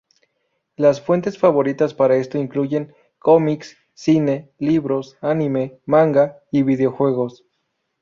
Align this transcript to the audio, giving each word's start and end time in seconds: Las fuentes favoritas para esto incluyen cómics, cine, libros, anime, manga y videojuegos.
Las 0.77 0.99
fuentes 0.99 1.37
favoritas 1.37 1.93
para 1.93 2.15
esto 2.15 2.39
incluyen 2.39 2.91
cómics, 3.19 3.77
cine, 3.93 4.51
libros, 4.57 5.15
anime, 5.21 5.79
manga 5.85 6.41
y 6.49 6.63
videojuegos. 6.63 7.45